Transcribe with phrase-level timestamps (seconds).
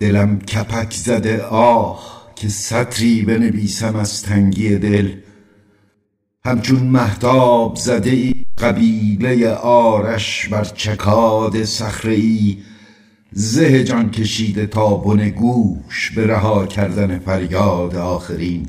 [0.00, 5.20] دلم کپک زده آه که سطری بنویسم از تنگی دل.
[6.44, 12.58] همچون مهتاب زده ای قبیله آرش بر چکاد صخره ای
[13.32, 18.68] زه جان کشیده تا بن گوش به رها کردن فریاد آخرین.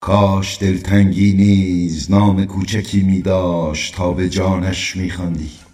[0.00, 5.65] کاش دلتنگی نیز نام کوچکی می داشت تا به جانش می خواندی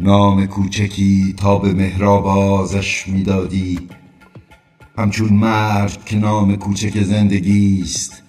[0.00, 3.88] نام کوچکی تا به مهرآوازش می دادی
[4.98, 8.22] همچون مرد که نام کوچک زندگیست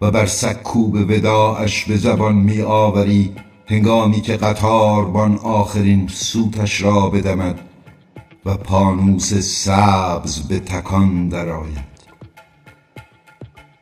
[0.00, 3.32] و بر سکوب وداعش به زبان می آوری
[3.66, 7.60] هنگامی که قطاربان آخرین سوتش را بدمد
[8.44, 11.92] و پانوس سبز به تکان درآید.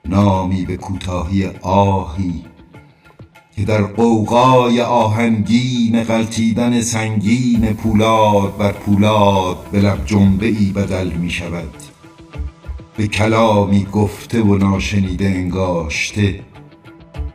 [0.04, 2.44] نامی به کوتاهی آهی
[3.60, 11.30] که در غوغای آهنگین غلتیدن سنگین پولاد بر پولاد به لب جنبه ای بدل می
[11.30, 11.74] شود
[12.96, 16.40] به کلامی گفته و ناشنیده انگاشته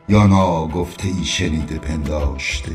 [0.09, 2.71] یا ناگفته ای شنیده پنداشته.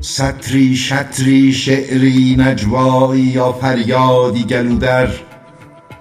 [0.00, 5.08] سطری شطری شعری نجوایی یا فریادی گلو در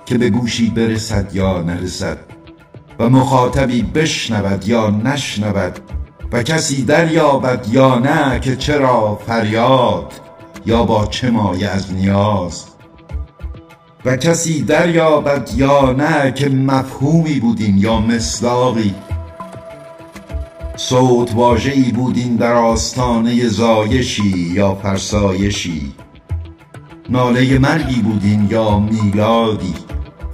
[0.06, 2.35] که به گوشی برسد یا نرسد.
[3.00, 5.80] و مخاطبی بشنود یا نشنود
[6.32, 10.14] و کسی دریابد یا نه که چرا فریاد
[10.66, 12.66] یا با چه مایه از نیاز
[14.06, 18.96] و کسی دریابد یا نه که مفهومی بود این یا مصداقی
[20.76, 25.94] صوت واژه ای بود این در آستانه زایشی یا فرسایشی
[27.10, 29.74] ناله مرگی بود این یا میلادی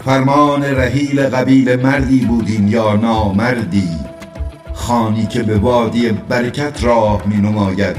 [0.06, 3.90] فرمان رحیل قبیله مردی بود این یا نامردی؟
[4.74, 7.96] خوانی که به وادی برکت راه می نماید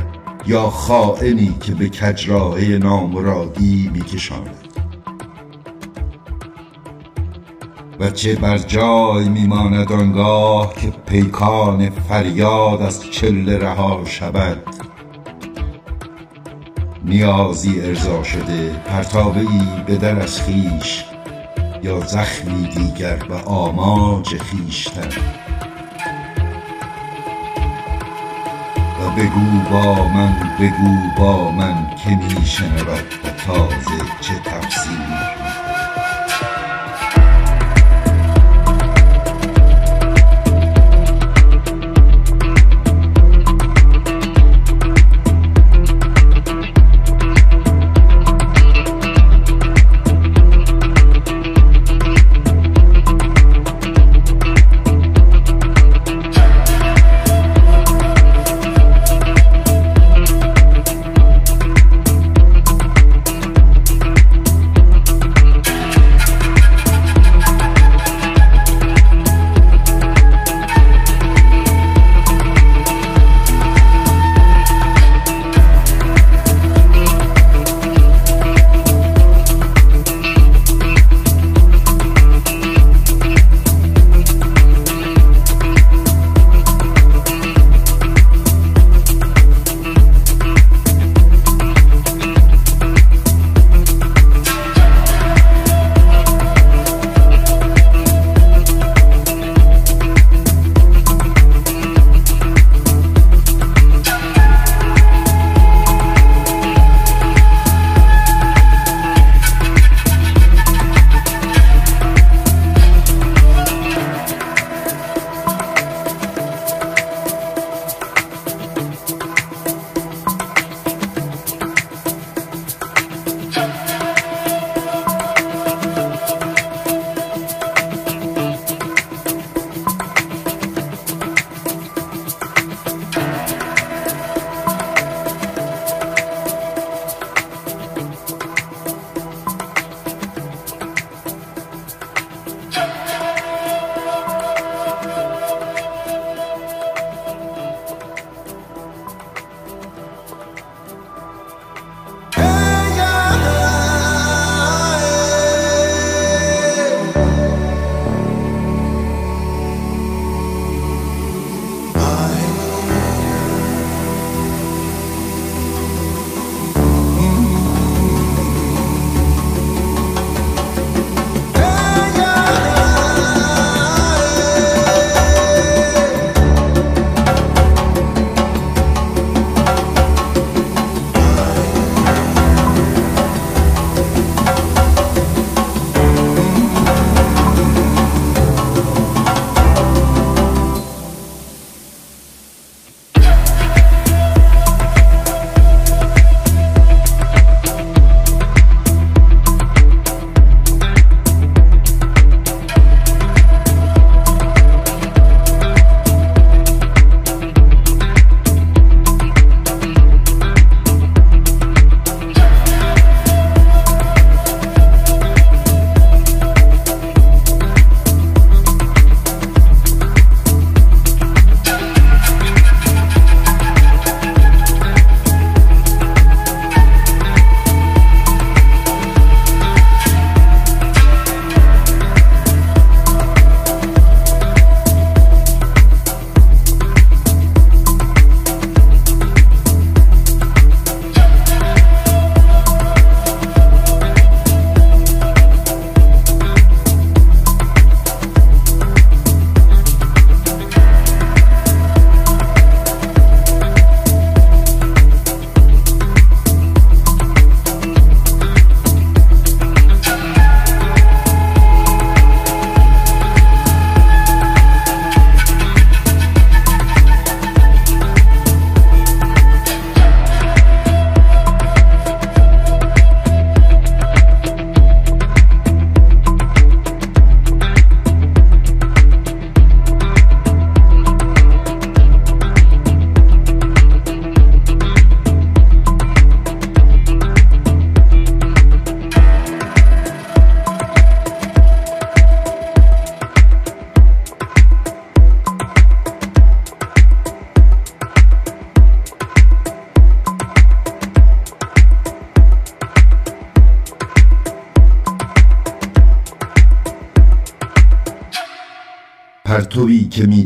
[0.47, 4.57] یا خاینی که به کجراه نامرادی می کشاند
[8.01, 14.63] و چه بر جای می ماند آنگاه که پیکان فریاد از چله رها شود؟
[17.05, 21.05] نیازی ارضا شده پرتابه ای به در از خویش
[21.83, 25.09] یا زخمی دیگر به آماج خویشتن.
[29.01, 35.62] و بگو با من بگو با من که می شنود و تازه چه تفسیر.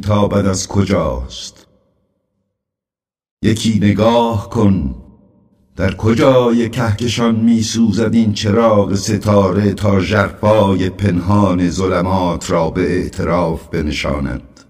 [0.07, 1.67] میتابد از کجاست؟
[3.43, 4.95] یکی نگاه کن
[5.77, 13.69] در کجای کهکشان می سوزد این چراغ ستاره تا ژرفای پنهان ظلمات را به اعتراف
[13.69, 14.61] بنشاند.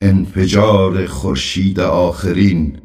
[0.00, 2.80] انفجار خورشید آخرین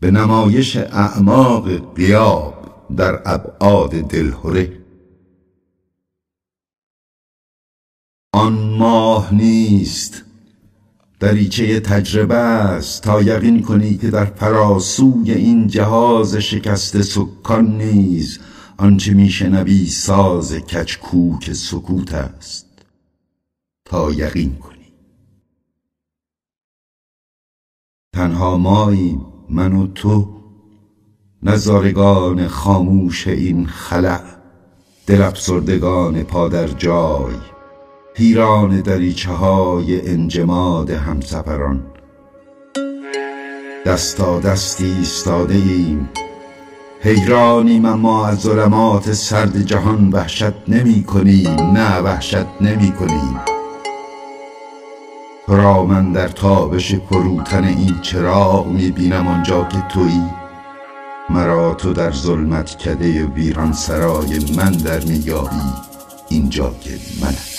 [0.00, 2.54] به نمایش اعماق قیاب
[2.96, 4.77] در ابعاد دلهره
[8.38, 10.24] آن ماه نیست.
[11.20, 13.02] دریچه تجربه است.
[13.02, 18.38] تا یقین کنی که در فراسوی این جهاز شکست سکان نیز
[18.76, 22.66] آنچه میشنوی ساز کچکوک سکوت است.
[23.84, 24.92] تا یقین کنی.
[28.12, 29.20] تنها مایی
[29.50, 30.38] من و تو
[31.42, 34.20] نظارگان خاموش این خلع
[35.06, 37.57] دل پادر جای.
[38.18, 41.86] پیران دریچه های انجماد همسفران.
[43.86, 46.08] دستا دستی ایستاده ایم
[47.00, 53.40] حیرانیم اما از ظلمات سرد جهان وحشت نمی کنیم نه وحشت نمی کنیم
[55.48, 60.30] را من در تابش فروتن این چراغ می بینم آنجا که تویی.
[61.30, 65.56] مرا تو در ظلمت کده ویران سرای من در میابی
[66.28, 66.90] اینجا که
[67.22, 67.57] منم.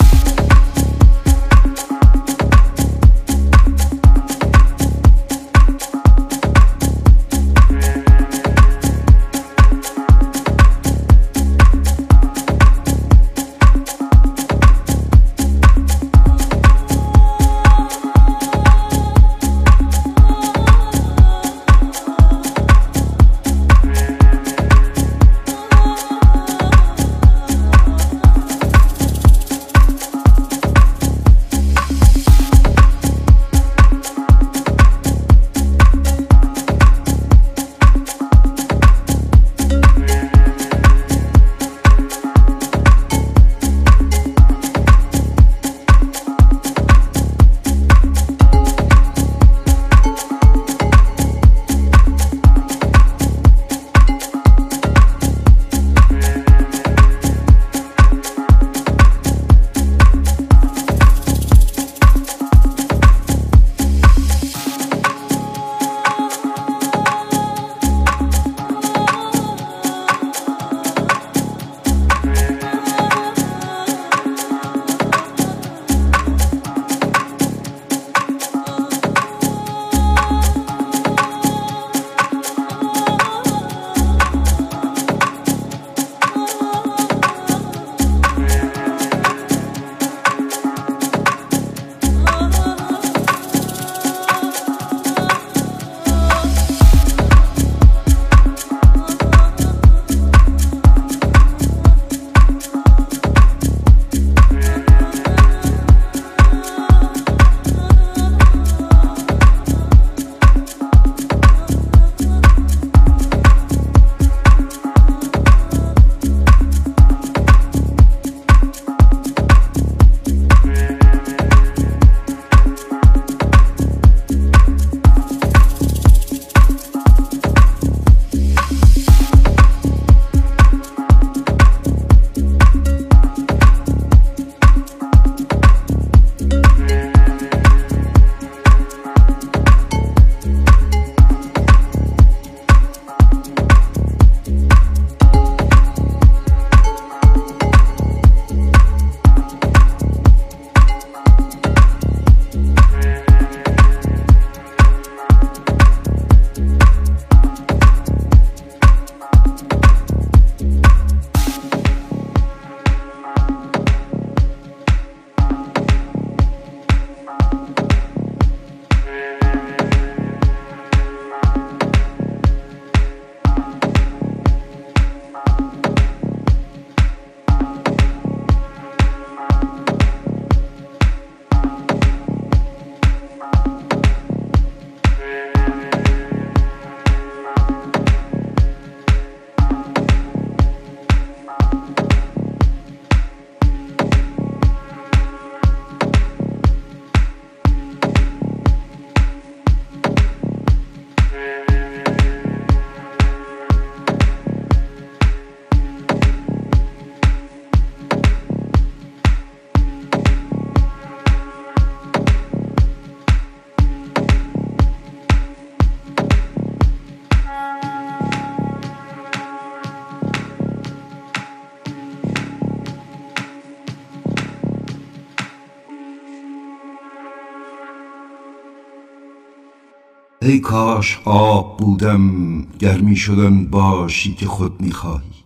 [230.50, 235.44] ای کاش آب بودم گرمی شدن باشی که خود می‌خواهی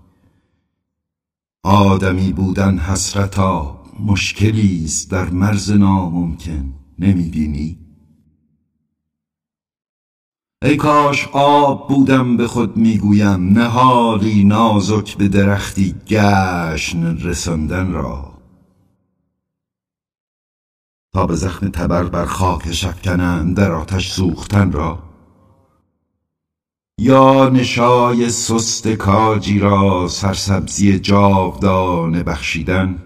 [1.63, 7.77] آدمی بودن حسرتا مشکلیست در مرز ناممکن نمی‌بینی
[10.61, 18.32] ای کاش آب بودم به خود می‌گویم نهالی نازک به درختی گشن رساندن را.
[21.13, 25.03] تا به زخم تبر بر خاک شفکنند در آتش سوختن را.
[26.99, 32.99] یا نشای سست کاجی را سرسبزی جاودانه بخشیدن.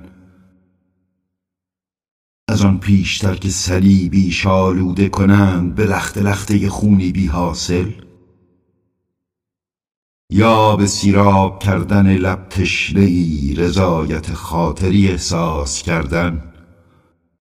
[2.50, 7.92] از آن پیشتر که صلیبی شالوده کنند به لخت لخته خونی بی حاصل.
[10.32, 16.47] یا به سیراب کردن لب تشنه ای رضایت خاطری احساس کردن.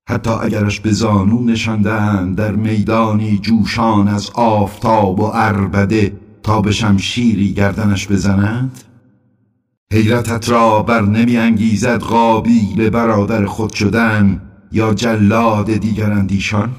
[0.09, 7.53] حتی اگرش به زانو نشاندند در میدانی جوشان از آفتاب و عربده تا به شمشیری
[7.53, 8.81] گردنش بزنند؟
[9.93, 14.41] حیرتت را بر نمی انگیزد قابیل برادر خود شدن
[14.73, 16.71] یا جلاد دیگر اندیشان؟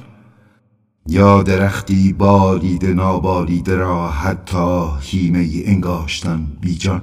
[1.08, 7.02] یا درختی بالیده نابالیده را حتی هیمه انگاشتن بیجان؟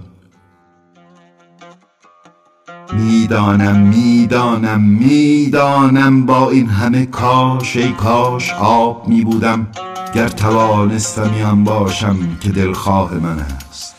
[2.94, 9.66] می‌دانم می‌دانم می‌دانم با این همه کاش ای کاش آب می بودم
[10.14, 13.94] گر توانستمی آن باشم که دلخواه من است.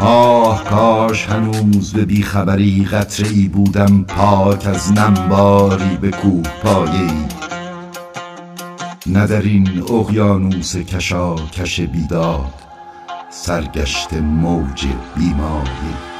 [0.00, 7.26] آه کاش هنوز به بیخبری قطره ای بودم پاک از نمباری به کوه پایه ای
[9.06, 12.63] نه در این اقیانوس کشاکش بیداد
[13.46, 14.86] سرگشته موج
[15.16, 16.13] بیمایه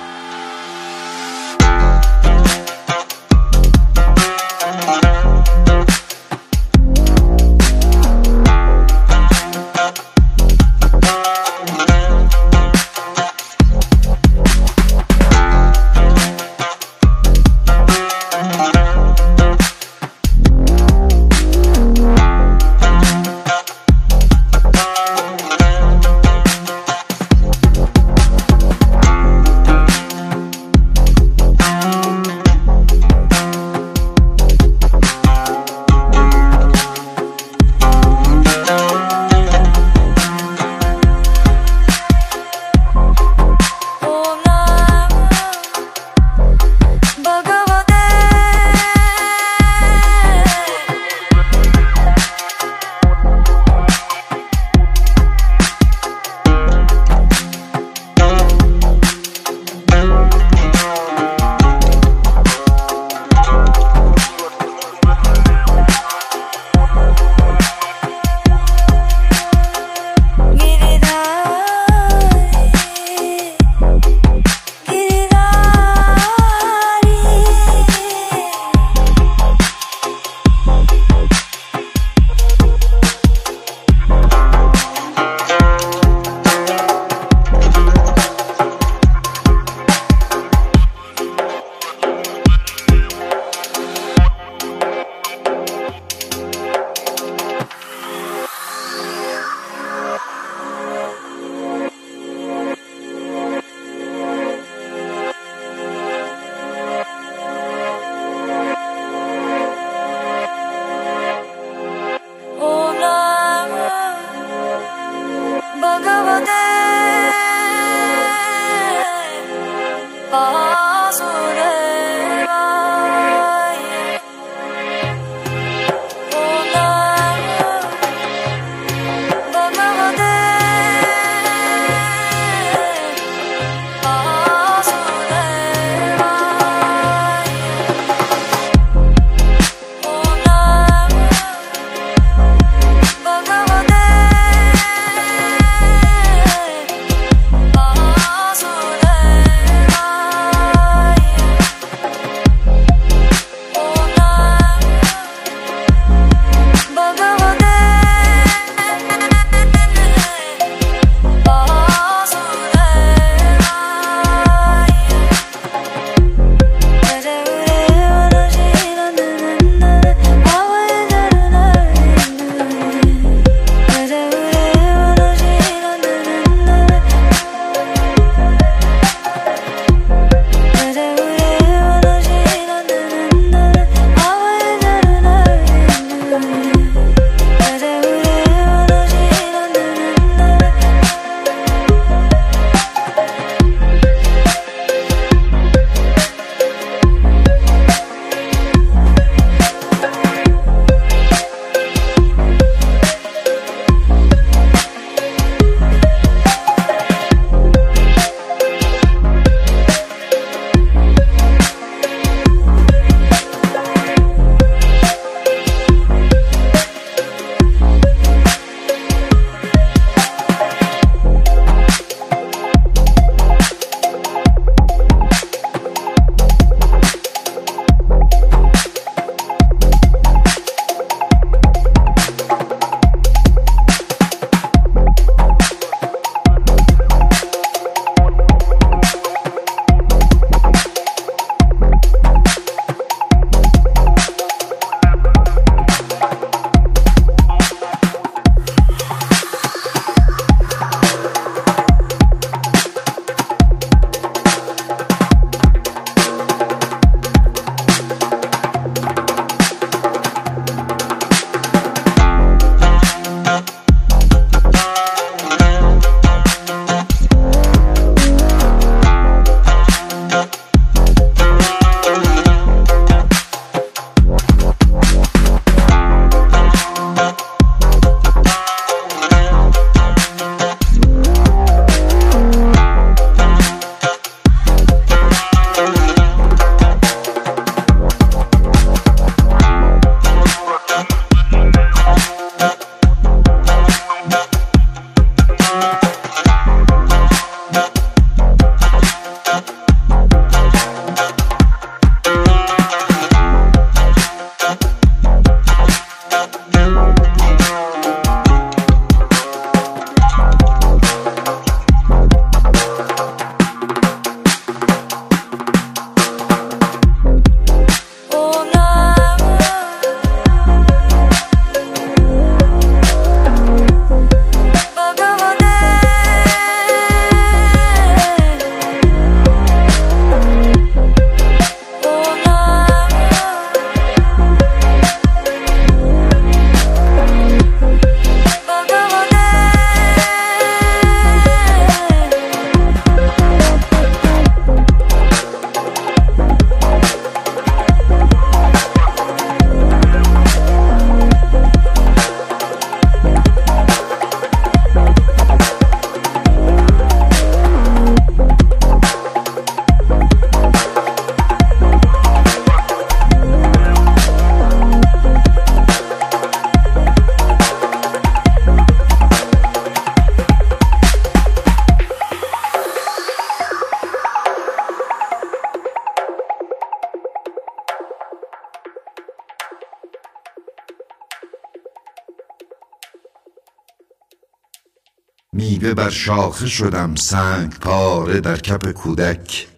[385.95, 389.69] بر شاخه شدم سنگ پاره در کپ کودک.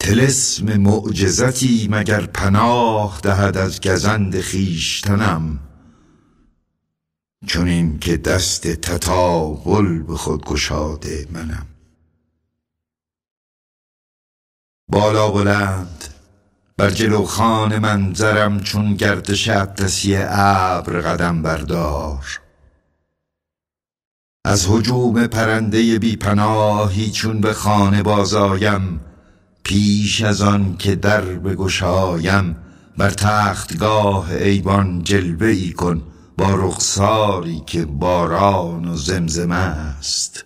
[0.00, 5.60] تلسم معجزتی مگر پناه دهد از گزند خویشتنم؟
[7.46, 11.66] چنین که دست تطاول به خود گشاده منم.
[14.88, 16.04] بالا بلند
[16.76, 22.40] بر جلو خان منظرم چون گردش اطلسی ابر قدم بردار.
[24.44, 29.00] از هجوم پرنده بی پناهی چون به خانه بازایم
[29.62, 32.56] پیش از آن که در بگشایم
[32.98, 36.02] بر تختگاه ایوان جلوه ای کن
[36.38, 40.44] با رخساری که باران و زمزمه است.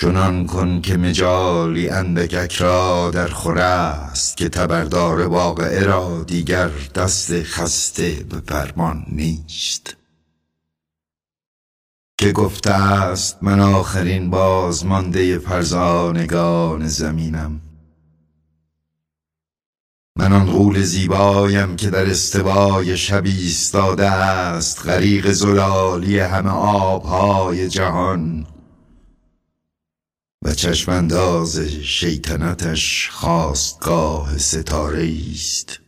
[0.00, 7.42] چنان کن که مجالی اندکک را در خوره است که تبردار واقعه را دیگر دست
[7.42, 9.96] خسته به فرمان نیست.
[12.18, 17.60] که گفته است من آخرین بازمانده فرزانگان زمینم.
[20.18, 28.46] من آن غول زیبایم که در استوای شب ایستاده است غریق زلالی همه آبهای جهان.
[30.44, 35.83] و چشمانداز شیطنتش خواستگاه ستاره است.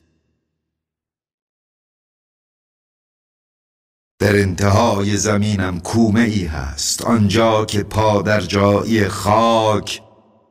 [4.18, 7.02] در انتهای زمینم کومه ای هست.
[7.02, 10.02] آنجا که پادر جایی خاک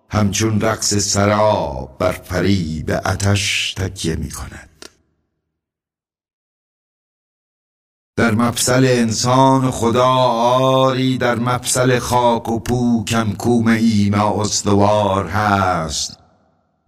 [0.10, 2.16] همچون رقص سراب بر
[2.86, 4.70] به اتش تکیه می کند
[8.18, 16.20] در مفصل انسان خدا آری در مفصل خاک و پوکم کومه ای ما استوار هست.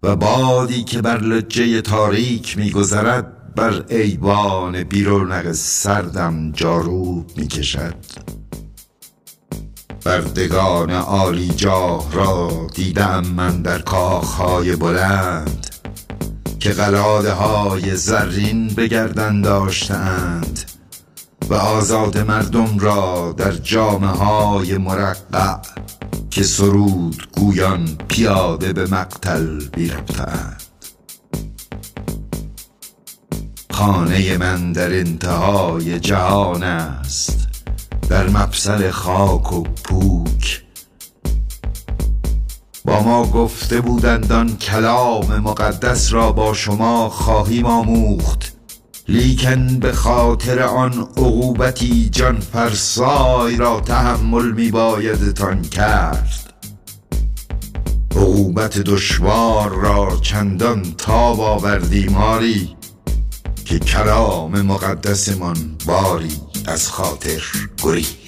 [0.02, 7.94] و بادی که بر لجه تاریک میگذرد بر ایوان بیرونق سردم جاروب می‌کشد.
[10.04, 15.66] بردگان عالی جاه را دیدم من در کاخهای بلند
[16.60, 20.70] که قلاده های زرین بگردن داشتند
[21.48, 25.56] و آزاد مردم را در جامعه های مرقع
[26.30, 30.67] که سرود گویان پیاده به مقتل بیرفتند
[33.78, 37.48] خانه من در انتهای جهان است
[38.08, 40.62] در مفصل خاک و پوک.
[42.84, 48.52] با ما گفته بودند آن کلام مقدس را با شما خواهیم آموخت
[49.08, 56.52] لیکن به خاطر آن عقوبتی جان فرسای را تحمل می بایدتان کرد.
[58.16, 62.77] عقوبت دشوار را چندان تاب آوردیم آری
[63.68, 67.42] که کلام مقدسمان باری از خاطر
[67.82, 68.27] گریخت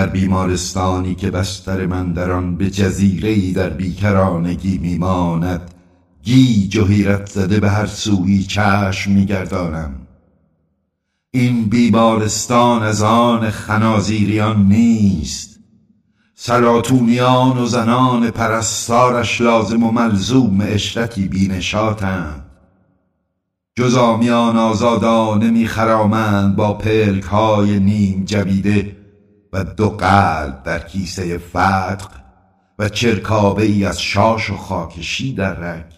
[0.00, 5.70] در بیمارستانی که بستر من در آن به جزیره در بیکرانگی میماند
[6.22, 6.86] گیج و
[7.26, 9.94] زده به هر سوی چشم میگردانم.
[11.30, 15.60] این بیمارستان از آن خنازیریان نیست.
[16.34, 22.44] سلاتونیان و زنان پرستارش لازم و ملزوم اشرتی بینشاتند.
[23.76, 28.99] جز آمیان آزادانه میخرامند با پلک های نیم جبیده
[29.52, 32.10] و دو قلب در کیسه فتق
[32.78, 35.92] و چرکابه ای از شاش و خاکشی در رگ.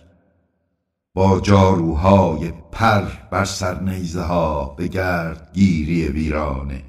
[1.15, 6.83] با جاروهای پر بر سر نیزه ها به گرد گیری ویرانه.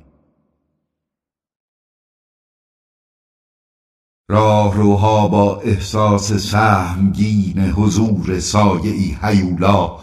[4.30, 9.99] راهروها با احساس سهمگین حضور سایه ای هیولا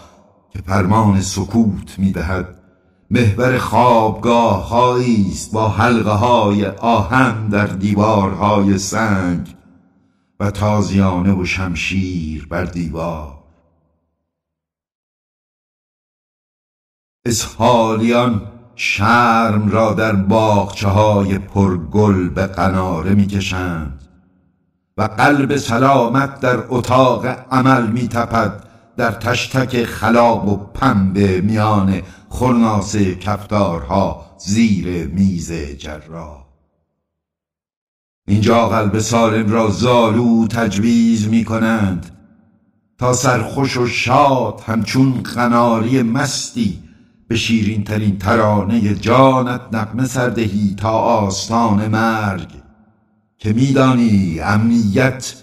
[0.50, 2.59] که فرمان سکوت می‌دهد
[3.10, 9.56] محور خوابگاه است با حلقه های آهن در دیوارهای سنگ
[10.40, 13.38] و تازیانه و شمشیر بر دیوار.
[17.26, 18.42] اسحالیان
[18.74, 24.02] شرم را در باغچه های پرگل به قناره می‌کشند
[24.96, 28.64] و قلب سلامت در اتاق عمل میتپد
[28.96, 36.46] در تشتک خلاب و پنبه میان خرناس کفتارها زیر میز جراح.
[38.28, 42.16] اینجا قلب سالم را زالو تجویز می کنند
[42.98, 46.82] تا سرخوش و شاد همچون قناری مستی
[47.28, 52.48] به شیرین ترین ترانه جانت نقمه سردهی تا آستان مرگ
[53.38, 55.34] که میدانی امنیت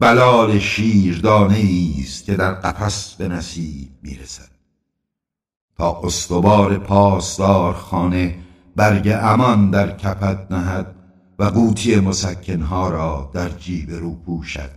[0.00, 1.64] بلال شیردانه
[1.98, 4.51] است که در قفس به نصیب می‌رسد
[5.76, 8.38] تا استوار پاسدار خانه
[8.76, 10.94] برگ امان در کپت نهد
[11.38, 14.70] و قوطی مسکنها را در جیب رو پوشد.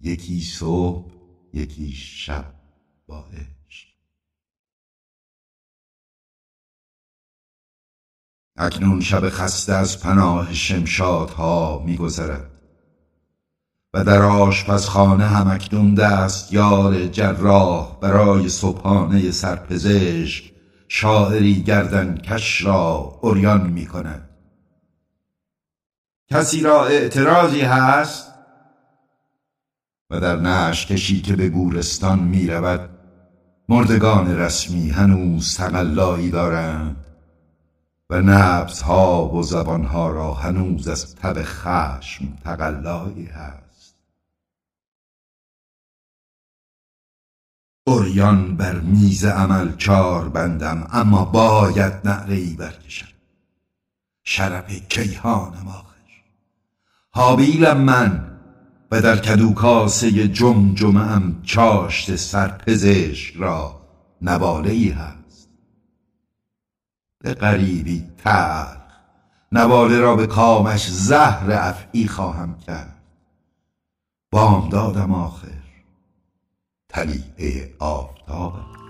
[0.00, 1.10] یکی صبح
[1.52, 2.44] یکی شب
[3.06, 3.24] با
[8.56, 12.53] اکنون شب خسته از پناه شمشادها میگذرد.
[13.94, 15.98] و در آشپزخانه هم اکنون
[16.50, 20.52] یار جراح برای صبحانه سرپزشک
[20.88, 24.28] شاعری گردن کش را اوریان می کند.
[26.30, 28.32] کسی را اعتراضی هست؟
[30.10, 32.90] و در نش کشی که به گورستان می رود
[33.68, 37.04] مردگان رسمی هنوز تقلایی دارند
[38.10, 43.63] و نبز ها و زبان ها را هنوز از تب خشم تقلایی هست.
[47.86, 53.08] اوریان بر میز عمل چار بندم اما باید نعره ای برکشم.
[54.24, 55.94] شرف کیهانم آخر.
[57.10, 58.38] حابیلم من
[58.90, 63.80] و در کدوکاسه جمجمه ام چاشت سرپزشک را
[64.22, 65.48] نواله ای هست.
[67.18, 68.76] به غریبی تر
[69.52, 73.00] نواله را به کامش زهر افعی خواهم کرد.
[74.30, 75.63] بامدادم آخر.
[76.94, 78.83] طلیعه آفتابم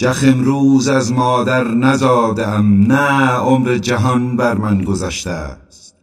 [0.00, 5.96] جخ امروز از مادر نزاده ام نه عمر جهان بر من گذشته است.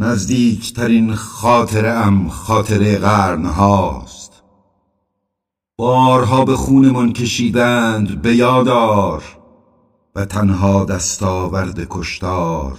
[0.00, 4.42] نزدیکترین خاطره ام خاطره قرن هاست
[5.78, 9.22] بارها به خونمان کشیدند به یادار
[10.14, 12.78] و تنها دستاورد کشتار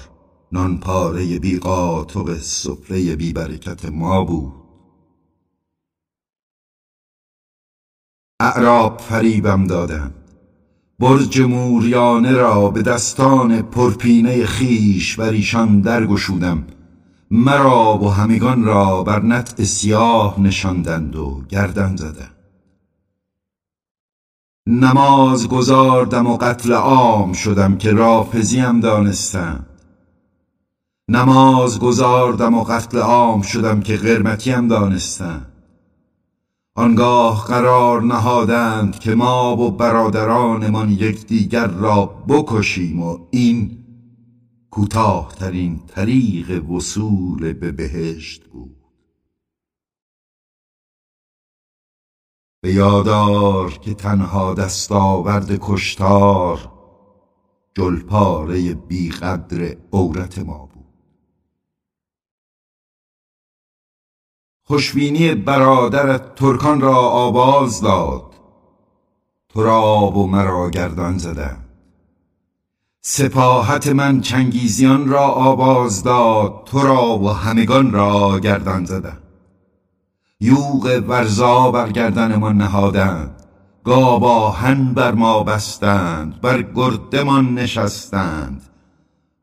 [0.52, 4.69] نان پاره بی قاطق سفره بی برکت ما بود.
[8.40, 10.14] اعراب فریبم دادند.
[11.00, 16.64] برج موریانه را به دستان پرپینه خیش بر ایشان درگشودم.
[17.32, 22.36] مرا و همگان را بر نطع سیاه نشاندند و گردن زدند.
[24.68, 29.66] نماز گزاردم و قتل عام شدم که رافزیم دانستند.
[31.10, 35.59] نماز گزاردم و قتل عام شدم که قرمتیم دانستند.
[36.80, 43.86] آنگاه قرار نهادند که ما و برادرانمان یکدیگر را بکشیم و این
[44.72, 48.78] کوتاهترین طریق وصول به بهشت بود.
[52.62, 56.72] به یادار که تنها دستاورد کشتار
[57.76, 60.69] جلپاره بیقدر عورت ما
[64.70, 68.24] خوشبینی برادرت ترکان را آواز داد.
[69.50, 71.66] تو را و مرا گردان زدند.
[73.02, 79.24] سپاهت من چنگیزیان را آواز داد تو را و همگان را گردان زدند.
[80.40, 83.44] یوغ ورزا بر گردنمان نهادند
[83.84, 88.62] گاواهن بر ما بستند بر گردمان نشستند.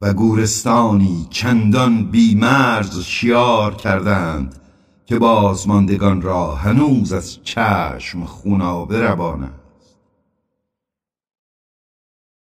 [0.00, 4.65] و گورستانی چندان بیمرز شیار کردند.
[5.06, 9.96] که بازماندگان را هنوز از چشم خونابه روان است.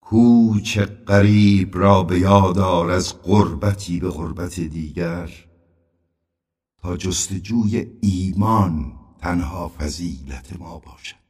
[0.01, 5.29] کوچ غریب را به یادار از غربتی به غربت دیگر
[6.81, 11.25] تا جستجوی ایمان تنها فضیلت ما باشد.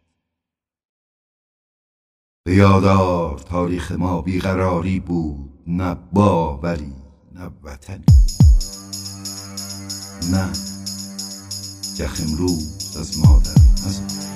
[2.44, 6.94] به یادار تاریخ ما بیقراری بود نه باوری
[7.34, 8.06] نه وطنی
[10.32, 10.75] نه
[12.00, 13.52] یخ امروز از مادر
[13.86, 14.35] نزاد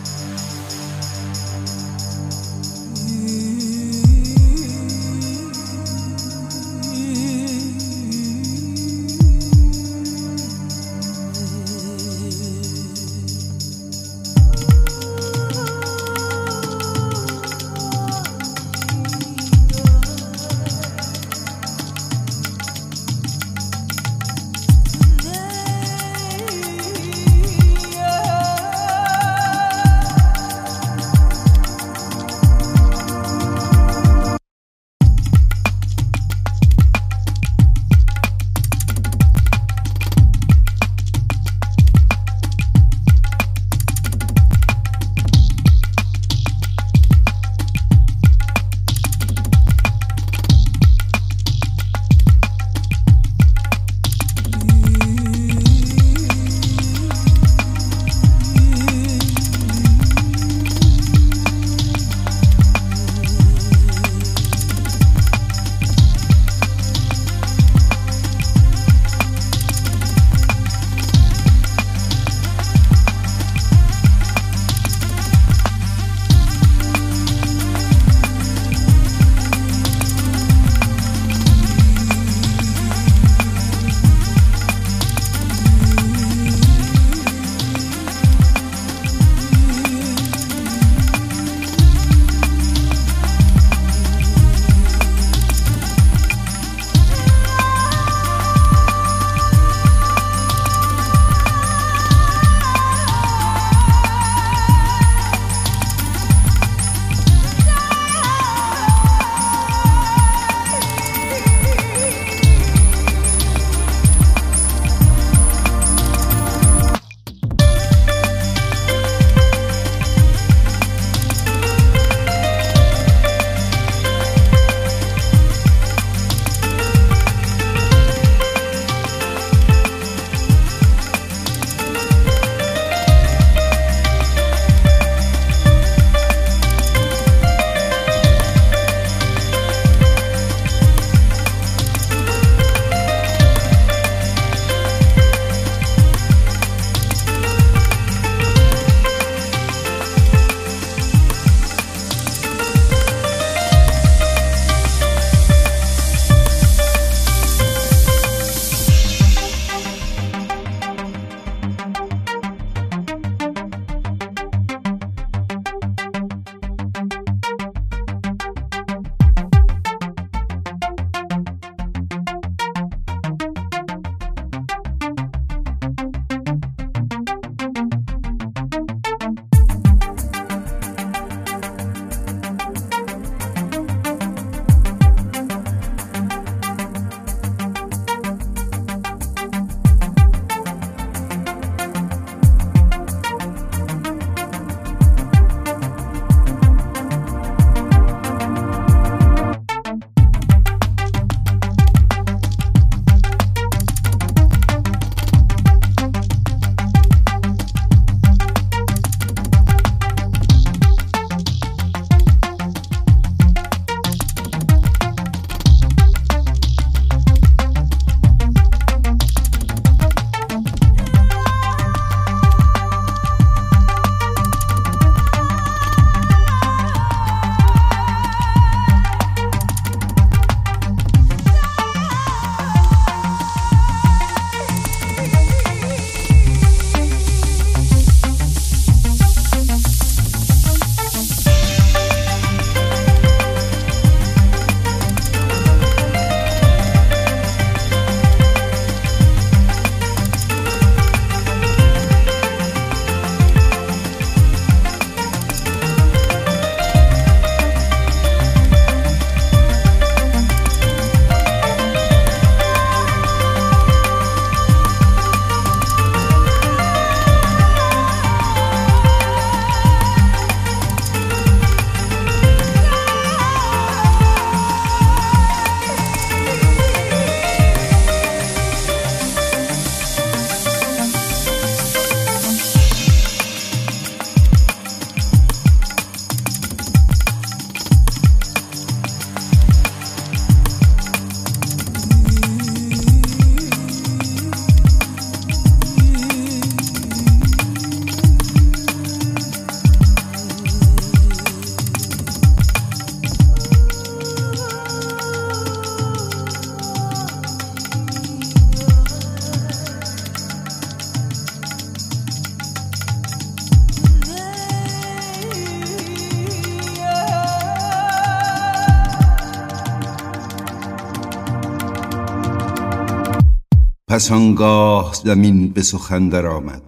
[324.20, 326.82] پس آنگاه زمین به سخن آمد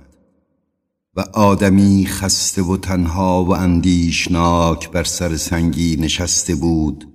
[1.15, 7.07] و آدمی خسته و تنها و اندیشناک بر سر سنگی نشسته بود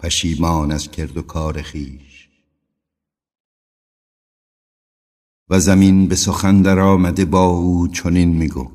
[0.00, 2.28] پشیمان از کرد و کار خیش.
[5.50, 8.70] و زمین به سخن در آمده با او چنین میگو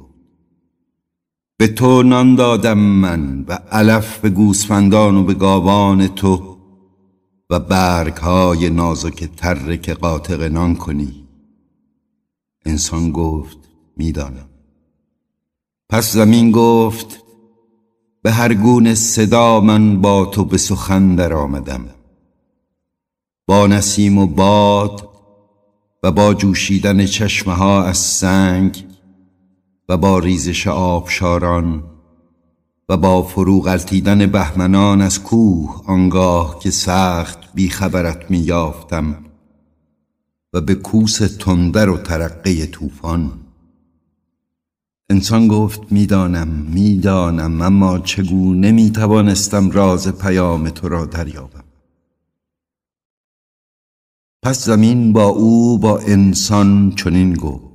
[1.58, 6.57] به تو نان دادم من و علف به گوسفندان و به گاوان تو
[7.50, 11.28] و برگ های نازک تره که قاطق نان کنی.
[12.66, 13.58] انسان گفت
[13.98, 14.50] می‌دانم.
[15.90, 17.24] پس زمین گفت
[18.22, 21.86] به هر گونه صدا من با تو به سخن در آمدم.
[23.48, 25.10] با نسیم و باد
[26.04, 28.86] و با جوشیدن چشمه ها از سنگ
[29.90, 31.84] و با ریزش آبشاران
[32.90, 39.26] و با فرو غلطیدن بهمنان از کوه آنگاه که سخت بیخبرت می یافتم
[40.54, 43.32] و به کوس تندر و ترقه طوفان.
[45.10, 51.64] انسان گفت می‌دانم می‌دانم اما چگونه می توانستم راز پیام تو را دریابم؟
[54.44, 57.67] پس زمین با او با انسان چنین گفت.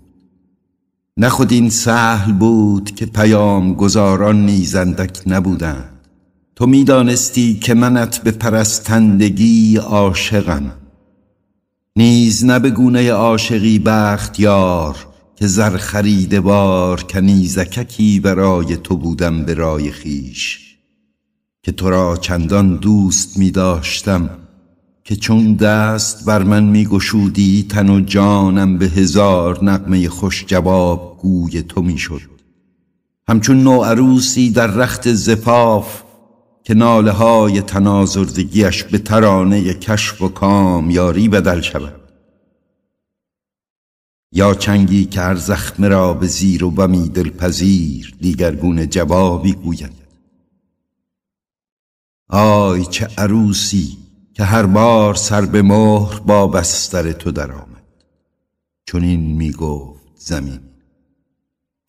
[1.16, 5.88] نه خود این سهل بود که پیام گزاران نیزندک نبودند.
[6.56, 10.72] تو می‌دانستی که منت به پرستندگی عاشقم.
[11.96, 14.96] نیز نه به گونه عاشقی بختیار
[15.36, 20.58] که زر خریده بار کنیزککی برای تو بودم به خیش.
[21.62, 24.30] که تو را چندان دوست می داشتم
[25.04, 31.18] که چون دست بر من می گشودی تن و جانم به هزار نقمه خوش جواب
[31.20, 32.20] گوی تو می شد
[33.28, 36.02] همچون عروسی در رخت زفاف
[36.64, 42.00] که ناله های تنازردگیش به ترانه کشف و کام یاری بدل شود.
[44.32, 49.92] یا چنگی که هر زخم را به زیر و بمی دلپذیر دیگرگون جوابی گوید.
[52.28, 54.01] آی چه عروسی
[54.34, 57.82] که هر بار سر به مهر با بستر تو درآمد.
[58.86, 60.60] چون این می گفت زمین.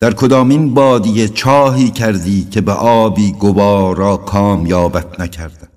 [0.00, 5.68] در کدامین بادیه چاهی کردی که به آبی گوارا کامیابت نکردم.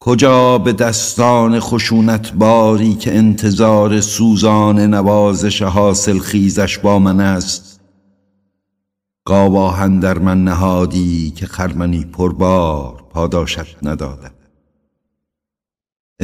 [0.00, 7.80] کجا به دستان خشونت باری که انتظار سوزان نوازش حاصل خیزش با من است؟
[9.24, 14.43] گاواهن در من نهادی که خرمنی پربار پاداشت نداده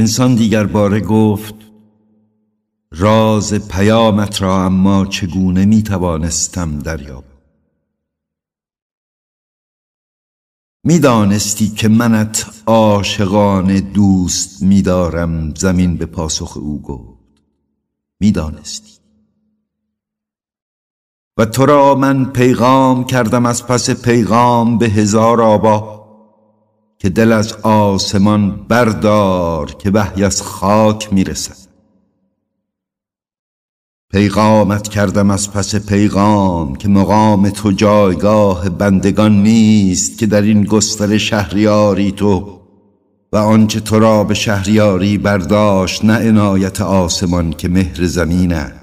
[0.01, 1.55] انسان دیگر باره گفت
[2.91, 7.25] راز پیامت را اما چگونه می توانستم دریاب
[10.85, 17.43] می‌دانستی که منت عاشقان دوست میدارم زمین به پاسخ او گفت.
[18.21, 19.01] می‌دانستی
[21.37, 26.00] و تو را من پیغام کردم از پس پیغام به هزار آبا.
[27.01, 31.71] که دل از آسمان بردار که وحی از خاک می‌رسد.
[34.11, 41.19] پیغامت کردم از پس پیغام که مقام تو جایگاه بندگان نیست که در این گستر
[41.19, 42.61] شهریاری تو
[43.33, 48.80] و آنچه تو را به شهریاری برداشت نه عنایت آسمان که مهر زمین است.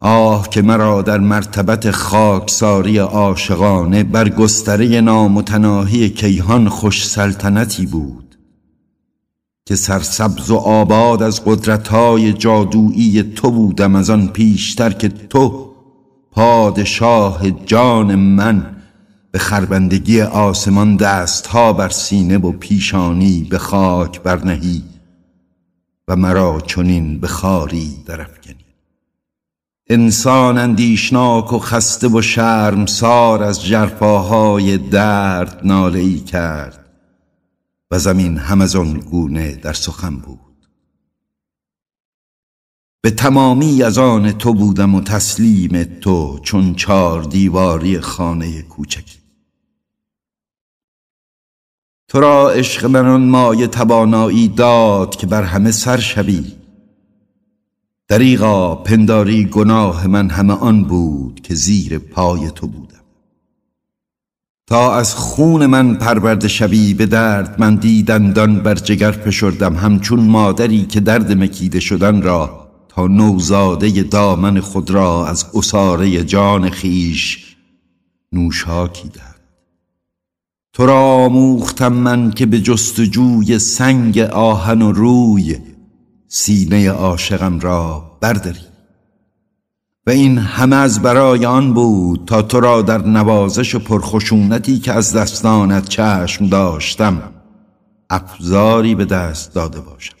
[0.00, 8.38] آه که مرا در مرتبت خاکساری عاشقانه بر گستره نامتناهی کیهان خوش سلطنتی بود
[9.66, 15.74] که سرسبز و آباد از قدرتهای جادویی تو بودم از آن پیشتر که تو
[16.32, 18.76] پادشاه جان من
[19.30, 24.84] به خربندگی آسمان دستها بر سینه و پیشانی به خاک برنهی
[26.08, 28.67] و مرا چنین به خاری درفکنی
[29.90, 36.88] انسان اندیشناک و خسته و شرمسار از جرفاهای درد ناله ای کرد
[37.90, 40.68] و زمین هم از آن گونه در سخن بود.
[43.00, 49.18] به تمامی از آن تو بودم و تسلیم تو چون چار دیواری خانه کوچکی.
[52.08, 56.57] تو را عشق من مایه توانایی داد که بر همه سر شوی.
[58.08, 62.98] دریغا پنداری گناه من همه آن بود که زیر پای تو بودم.
[64.66, 69.76] تا از خون من پرورده شوی به درد من دیدندان بر جگر فشردم.
[69.76, 76.70] همچون مادری که درد مکیده شدن را تا نوزاده دامن خود را از اساره جان
[76.70, 77.56] خیش
[78.32, 79.40] نوشاکی دهد.
[80.72, 85.56] تو را آموختم من که به جستجوی سنگ آهن و روی
[86.28, 88.60] سینه عاشقم را برداری.
[90.06, 94.92] و این همه از برای آن بود تا تو را در نوازش و پرخشونتی که
[94.92, 97.22] از دستانت چشم داشتم
[98.10, 100.14] افزاری به دست داده باشم.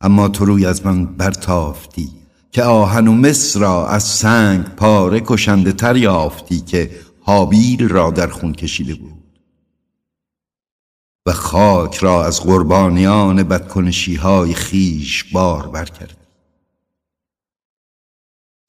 [0.00, 2.08] اما تو روی از من برتافتی
[2.50, 6.90] که آهن و مصر را از سنگ پاره کشنده تر یافتی که
[7.20, 9.15] حابیل را در خون کشیده بود.
[11.26, 16.26] و خاک را از قربانیان بدکنشی های خیش بار برکرد.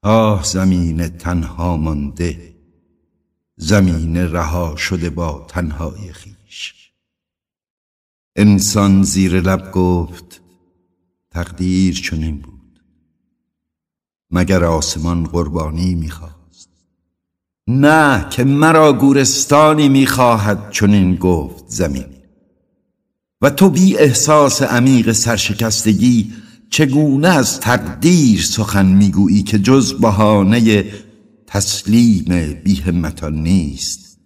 [0.03, 2.55] آه زمین تنها مانده
[3.55, 6.91] زمین رها شده با تنهای خیش.
[8.35, 10.41] انسان زیر لب گفت
[11.31, 12.83] تقدیر چنین بود.
[14.31, 16.69] مگر آسمان قربانی می‌خواست؟
[17.67, 22.16] نه که مرا گورستانی می‌خواهد چنین گفت زمین.
[23.41, 26.33] و تو بی احساس عمیق سرشکستگی
[26.69, 30.85] چگونه از تقدیر سخن می‌گویی که جز بهانه
[31.47, 34.17] تسلیم بیهمتان نیست؟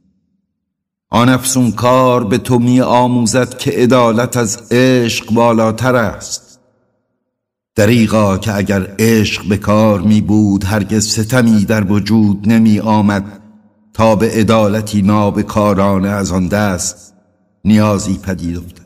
[1.10, 6.60] آن افسون کار به تو می آموزد که عدالت از عشق بالاتر است.
[7.76, 13.42] دریغا که اگر عشق به کار می بود هرگز ستمی در وجود نمی آمد
[13.94, 17.14] تا به عدالتی نابکارانه از آن دست
[17.66, 18.81] نیازی پدید افتد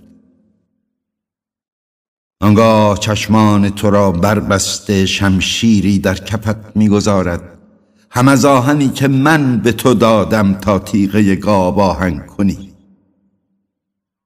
[2.45, 7.41] آنگاه چشمان تو را بربسته شمشیری در کپت می‌گذارد.
[8.09, 12.73] هم از آهنی که من به تو دادم تا تیغه گاب آهن کنی.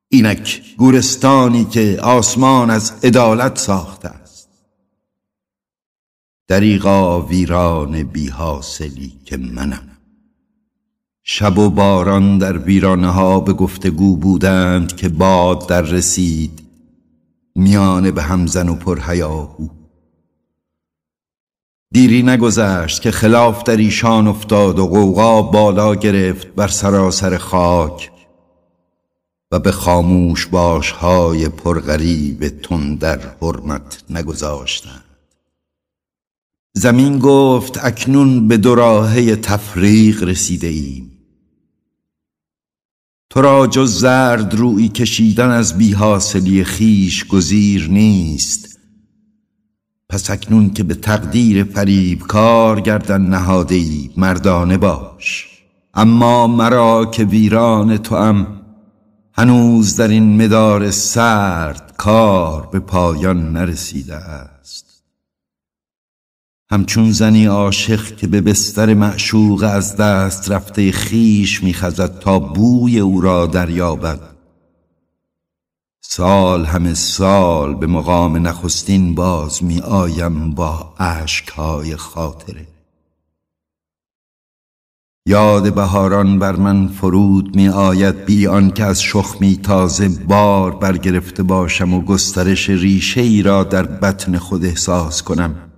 [0.09, 4.49] اینک گورستانی که آسمان از عدالت ساخته است.
[6.47, 9.87] دریغا ویران بی حاصلی که منم.
[11.23, 16.68] شب و باران در ویرانه ها به گفتگو بودند که باد در رسید.
[17.59, 19.67] میانه به همزن و پرهیاهو.
[21.93, 28.11] دیری نگذشت که خلاف در ایشان افتاد و قوقا بالا گرفت بر سراسر خاک
[29.51, 35.03] و به خاموش باش های پرغریب تون در حرمت نگذاشتند.
[36.73, 41.18] زمین گفت اکنون به دوراهه تفریق رسیده ایم.
[43.29, 48.79] تو را جز زرد روی کشیدن از بیحاصلی خیش گزیر نیست.
[50.09, 55.47] پس اکنون که به تقدیر فریب کار گردن نهاده ای مردانه باش.
[55.93, 58.47] اما مرا که ویران تو هم
[59.33, 64.58] هنوز در این مدار سرد کار به پایان نرسیده است.
[66.71, 73.21] همچون زنی عاشق که به بستر معشوق از دست رفته خیش میخزد تا بوی او
[73.21, 74.19] را دریابد.
[76.01, 82.67] سال همه سال به مقام نخستین باز می آیم با عشقهای خاطره.
[85.25, 91.93] یاد بهاران بر من فرود می آید بی که از شخمی تازه بار برگرفته باشم
[91.93, 95.68] و گسترش ریشه ای را در بطن خود احساس کنم.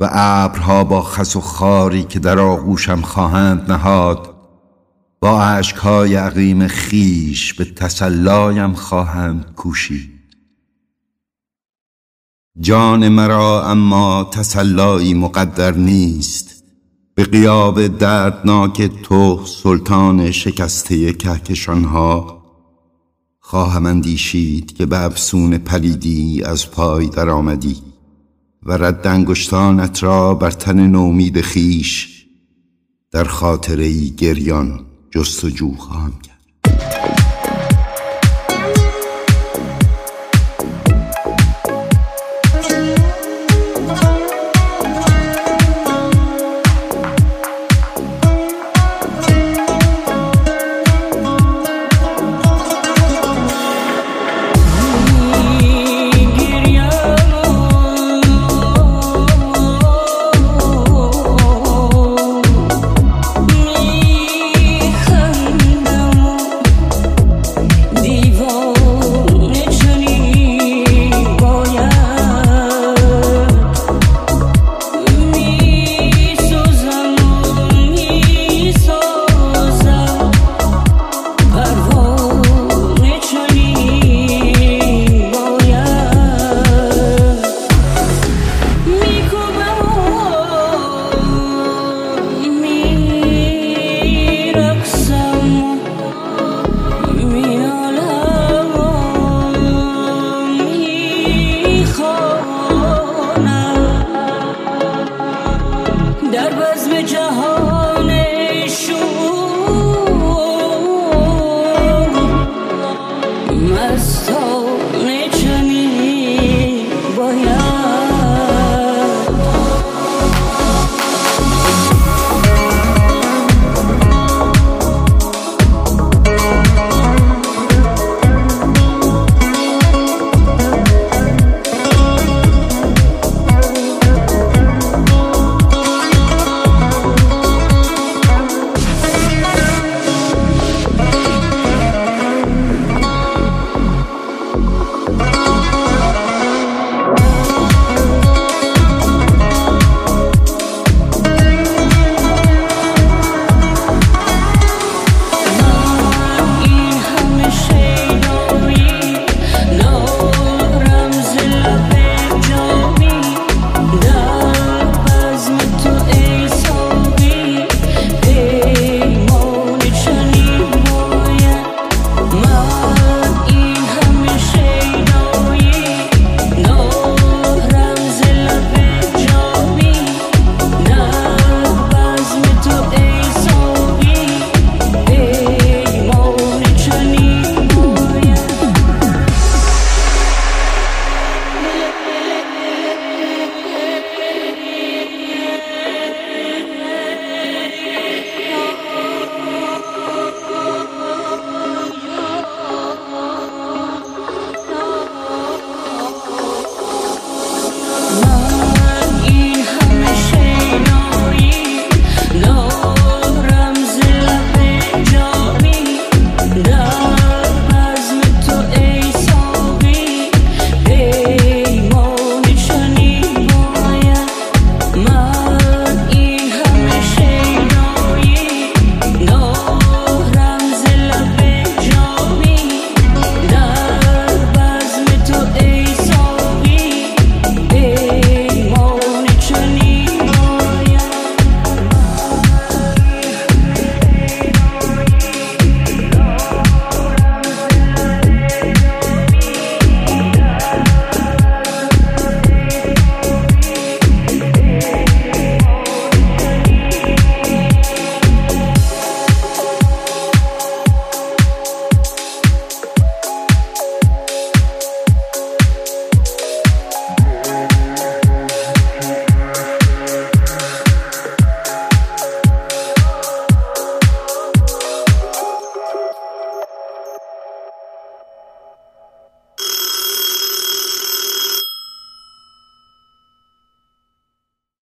[0.00, 4.34] و ابرها با خس و خاری که در آغوشم خواهند نهاد
[5.20, 10.10] با عشقهای عقیم خیش به تسلایم خواهند کوشید.
[12.60, 16.64] جان مرا اما تسلایی مقدر نیست
[17.14, 22.42] به قیاب دردناک تو سلطان شکسته کهکشانها
[23.40, 27.87] خواهم اندیشید که به افسون پلیدی از پای درآمدی.
[28.68, 32.24] و رد انگشتانت را بر تن نومید خیش
[33.10, 36.12] در خاطره گریان جستجو خواهم